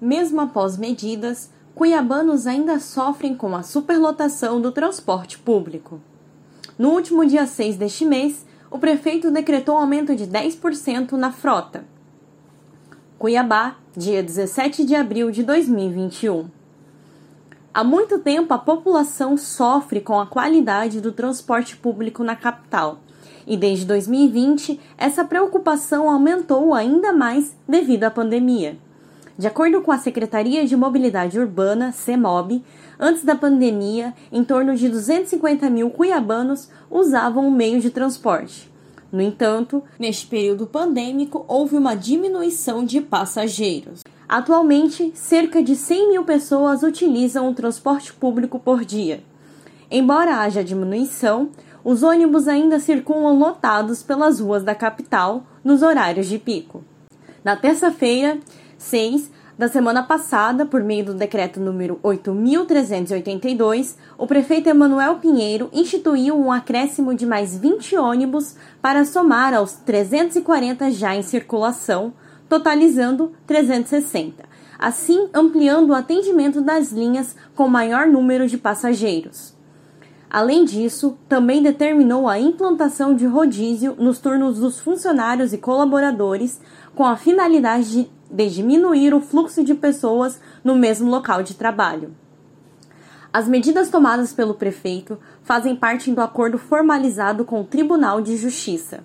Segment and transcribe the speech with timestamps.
[0.00, 6.00] Mesmo após medidas, cuiabanos ainda sofrem com a superlotação do transporte público.
[6.78, 11.84] No último dia 6 deste mês, o prefeito decretou aumento de 10% na frota.
[13.18, 16.50] Cuiabá, dia 17 de abril de 2021.
[17.72, 23.00] Há muito tempo a população sofre com a qualidade do transporte público na capital.
[23.46, 28.76] E desde 2020, essa preocupação aumentou ainda mais devido à pandemia.
[29.38, 32.64] De acordo com a Secretaria de Mobilidade Urbana, CEMOB,
[32.98, 38.72] antes da pandemia, em torno de 250 mil cuiabanos usavam o meio de transporte.
[39.12, 44.02] No entanto, neste período pandêmico, houve uma diminuição de passageiros.
[44.26, 49.22] Atualmente, cerca de 100 mil pessoas utilizam o transporte público por dia.
[49.90, 51.50] Embora haja diminuição,
[51.84, 56.82] os ônibus ainda circulam lotados pelas ruas da capital nos horários de pico.
[57.44, 58.40] Na terça-feira,
[58.78, 66.38] 6 da semana passada, por meio do decreto número 8382, o prefeito Emanuel Pinheiro instituiu
[66.38, 72.12] um acréscimo de mais 20 ônibus para somar aos 340 já em circulação,
[72.50, 74.44] totalizando 360,
[74.78, 79.56] assim ampliando o atendimento das linhas com maior número de passageiros.
[80.28, 86.60] Além disso, também determinou a implantação de rodízio nos turnos dos funcionários e colaboradores
[86.96, 92.14] com a finalidade de de diminuir o fluxo de pessoas no mesmo local de trabalho.
[93.32, 99.04] As medidas tomadas pelo prefeito fazem parte do acordo formalizado com o Tribunal de Justiça.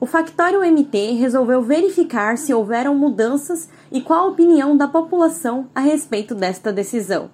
[0.00, 5.80] O Factório MT resolveu verificar se houveram mudanças e qual a opinião da população a
[5.80, 7.30] respeito desta decisão.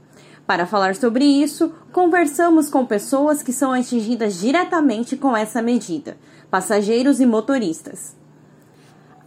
[0.47, 6.19] Para falar sobre isso, conversamos com pessoas que são atingidas diretamente com essa medida,
[6.51, 8.18] passageiros e motoristas.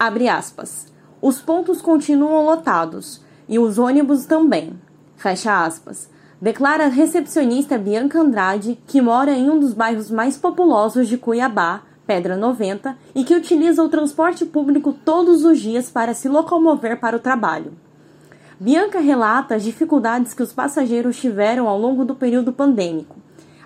[0.03, 0.88] Abre aspas.
[1.21, 4.73] Os pontos continuam lotados e os ônibus também.
[5.16, 6.09] Fecha aspas.
[6.41, 11.84] Declara a recepcionista Bianca Andrade, que mora em um dos bairros mais populosos de Cuiabá,
[12.07, 17.17] Pedra 90, e que utiliza o transporte público todos os dias para se locomover para
[17.17, 17.73] o trabalho.
[18.59, 23.17] Bianca relata as dificuldades que os passageiros tiveram ao longo do período pandêmico.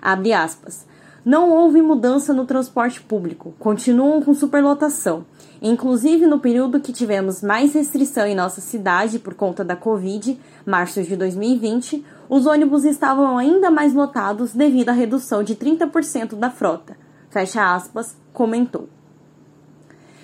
[0.02, 0.86] Abre aspas.
[1.26, 5.26] Não houve mudança no transporte público, continuam com superlotação.
[5.60, 11.02] Inclusive no período que tivemos mais restrição em nossa cidade por conta da Covid, março
[11.02, 16.96] de 2020, os ônibus estavam ainda mais lotados devido à redução de 30% da frota.
[17.28, 18.88] Fecha aspas, comentou.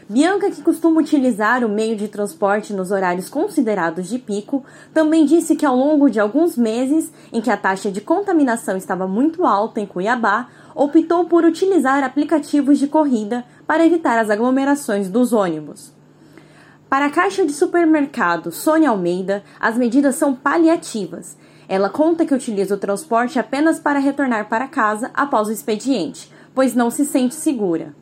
[0.08, 5.54] Bianca, que costuma utilizar o meio de transporte nos horários considerados de pico, também disse
[5.54, 9.80] que ao longo de alguns meses em que a taxa de contaminação estava muito alta
[9.80, 15.92] em Cuiabá, optou por utilizar aplicativos de corrida para evitar as aglomerações dos ônibus.
[16.88, 21.38] Para a caixa de supermercado Sônia Almeida, as medidas são paliativas.
[21.66, 26.74] Ela conta que utiliza o transporte apenas para retornar para casa após o expediente, pois
[26.74, 27.94] não se sente segura.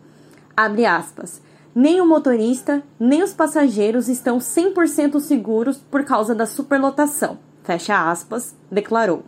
[0.56, 1.40] Abre aspas.
[1.74, 7.38] Nem o motorista, nem os passageiros estão 100% seguros por causa da superlotação.
[7.62, 9.22] Fecha aspas, declarou.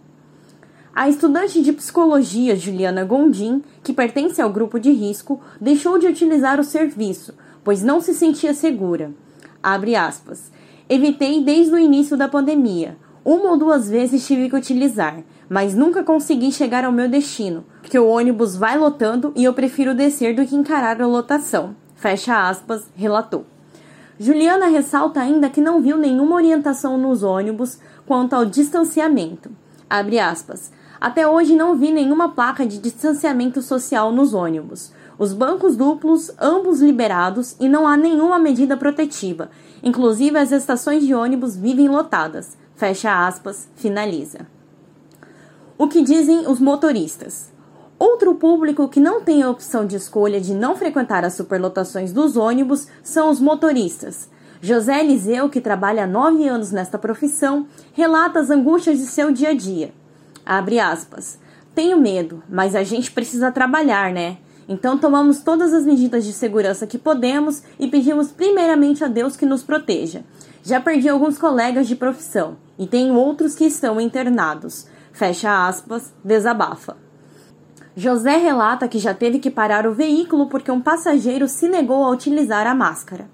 [0.94, 6.58] A estudante de psicologia Juliana Gondim, que pertence ao grupo de risco, deixou de utilizar
[6.58, 9.12] o serviço, pois não se sentia segura.
[9.62, 10.50] Abre aspas.
[10.88, 12.98] Evitei desde o início da pandemia.
[13.24, 17.98] Uma ou duas vezes tive que utilizar, mas nunca consegui chegar ao meu destino, porque
[17.98, 21.76] o ônibus vai lotando e eu prefiro descer do que encarar a lotação.
[22.02, 23.46] Fecha aspas, relatou.
[24.18, 29.52] Juliana ressalta ainda que não viu nenhuma orientação nos ônibus quanto ao distanciamento.
[29.88, 30.72] Abre aspas.
[31.00, 34.92] Até hoje não vi nenhuma placa de distanciamento social nos ônibus.
[35.16, 39.48] Os bancos duplos, ambos liberados, e não há nenhuma medida protetiva.
[39.80, 42.56] Inclusive as estações de ônibus vivem lotadas.
[42.74, 44.40] Fecha aspas, finaliza.
[45.78, 47.51] O que dizem os motoristas?
[48.04, 52.36] Outro público que não tem a opção de escolha de não frequentar as superlotações dos
[52.36, 54.28] ônibus são os motoristas.
[54.60, 59.50] José Eliseu, que trabalha há nove anos nesta profissão, relata as angústias de seu dia
[59.50, 59.94] a dia.
[60.44, 61.38] Abre aspas.
[61.76, 64.38] Tenho medo, mas a gente precisa trabalhar, né?
[64.68, 69.46] Então tomamos todas as medidas de segurança que podemos e pedimos primeiramente a Deus que
[69.46, 70.24] nos proteja.
[70.64, 74.88] Já perdi alguns colegas de profissão e tenho outros que estão internados.
[75.12, 77.01] Fecha aspas, desabafa.
[77.94, 82.10] José relata que já teve que parar o veículo porque um passageiro se negou a
[82.10, 83.28] utilizar a máscara.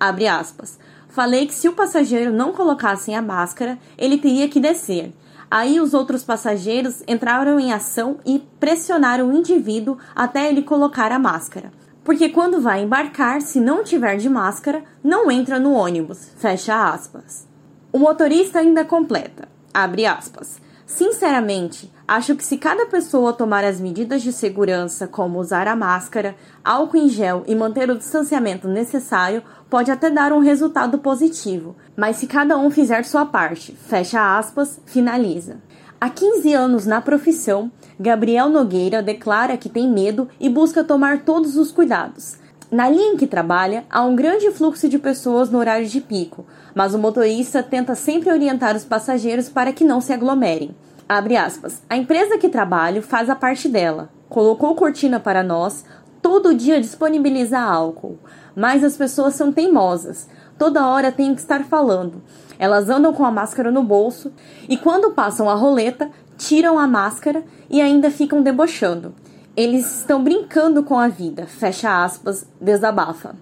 [0.00, 0.78] Abre aspas.
[1.08, 5.12] Falei que se o passageiro não colocasse a máscara, ele teria que descer.
[5.50, 11.18] Aí os outros passageiros entraram em ação e pressionaram o indivíduo até ele colocar a
[11.18, 11.70] máscara.
[12.02, 16.30] Porque quando vai embarcar, se não tiver de máscara, não entra no ônibus.
[16.36, 17.46] Fecha aspas.
[17.92, 24.22] O motorista ainda completa, abre aspas, Sinceramente, acho que se cada pessoa tomar as medidas
[24.22, 29.90] de segurança, como usar a máscara, álcool em gel e manter o distanciamento necessário, pode
[29.90, 31.76] até dar um resultado positivo.
[31.94, 35.58] Mas se cada um fizer sua parte, fecha aspas, finaliza.
[36.00, 37.70] Há 15 anos na profissão,
[38.00, 42.38] Gabriel Nogueira declara que tem medo e busca tomar todos os cuidados.
[42.70, 46.44] Na linha em que trabalha, há um grande fluxo de pessoas no horário de pico,
[46.74, 50.76] mas o motorista tenta sempre orientar os passageiros para que não se aglomerem.
[51.08, 51.80] Aspas.
[51.88, 54.10] A empresa que trabalho faz a parte dela.
[54.28, 55.82] Colocou cortina para nós,
[56.20, 58.18] todo dia disponibiliza álcool.
[58.54, 60.28] Mas as pessoas são teimosas.
[60.58, 62.22] Toda hora tem que estar falando.
[62.58, 64.30] Elas andam com a máscara no bolso
[64.68, 69.14] e quando passam a roleta, tiram a máscara e ainda ficam debochando.
[69.58, 73.34] Eles estão brincando com a vida, fecha aspas, desabafa.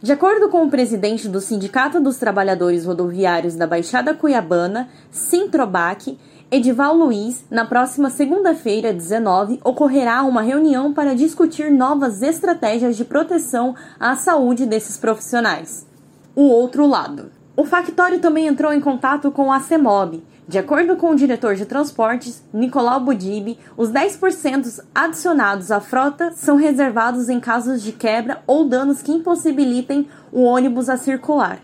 [0.00, 6.18] De acordo com o presidente do Sindicato dos Trabalhadores Rodoviários da Baixada Cuiabana, Sintrobac,
[6.50, 13.76] Edival Luiz, na próxima segunda-feira, 19, ocorrerá uma reunião para discutir novas estratégias de proteção
[14.00, 15.86] à saúde desses profissionais.
[16.34, 17.30] O outro lado.
[17.54, 21.64] O Factório também entrou em contato com a CEMOB, de acordo com o diretor de
[21.64, 28.64] transportes, Nicolau Budib, os 10% adicionados à frota são reservados em casos de quebra ou
[28.64, 31.60] danos que impossibilitem o ônibus a circular.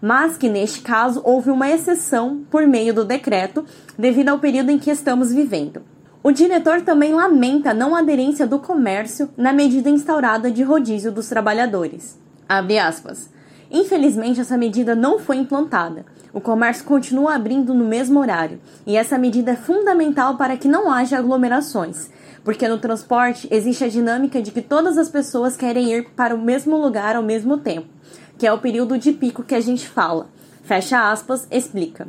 [0.00, 3.66] Mas que neste caso houve uma exceção por meio do decreto,
[3.98, 5.82] devido ao período em que estamos vivendo.
[6.22, 11.28] O diretor também lamenta a não aderência do comércio na medida instaurada de rodízio dos
[11.28, 12.18] trabalhadores.
[12.48, 13.28] Abre aspas.
[13.72, 16.04] Infelizmente, essa medida não foi implantada.
[16.30, 20.92] O comércio continua abrindo no mesmo horário, e essa medida é fundamental para que não
[20.92, 22.10] haja aglomerações,
[22.44, 26.38] porque no transporte existe a dinâmica de que todas as pessoas querem ir para o
[26.38, 27.88] mesmo lugar ao mesmo tempo,
[28.36, 30.28] que é o período de pico que a gente fala.
[30.62, 32.08] Fecha aspas, explica.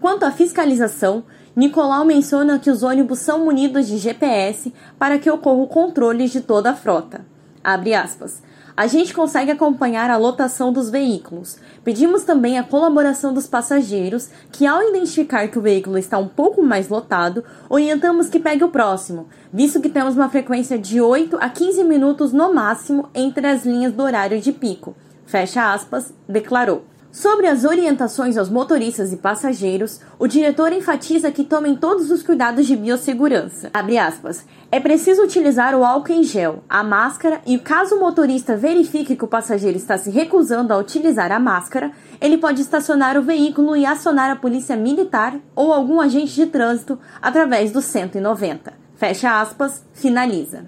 [0.00, 1.22] Quanto à fiscalização,
[1.54, 6.40] Nicolau menciona que os ônibus são munidos de GPS para que ocorra o controle de
[6.40, 7.24] toda a frota.
[7.62, 8.42] Abre aspas
[8.76, 11.58] a gente consegue acompanhar a lotação dos veículos.
[11.84, 16.62] Pedimos também a colaboração dos passageiros, que ao identificar que o veículo está um pouco
[16.62, 21.48] mais lotado, orientamos que pegue o próximo, visto que temos uma frequência de 8 a
[21.48, 24.96] 15 minutos no máximo entre as linhas do horário de pico.
[25.24, 26.93] Fecha aspas, declarou.
[27.14, 32.66] Sobre as orientações aos motoristas e passageiros, o diretor enfatiza que tomem todos os cuidados
[32.66, 33.70] de biossegurança.
[34.04, 39.14] Aspas, é preciso utilizar o álcool em gel, a máscara e, caso o motorista verifique
[39.14, 43.76] que o passageiro está se recusando a utilizar a máscara, ele pode estacionar o veículo
[43.76, 48.72] e acionar a polícia militar ou algum agente de trânsito através do 190.
[48.96, 50.64] Fecha aspas, finaliza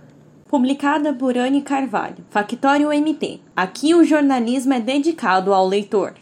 [0.49, 3.41] publicada por Anne Carvalho, Factório MT.
[3.55, 6.15] Aqui o jornalismo é dedicado ao leitor.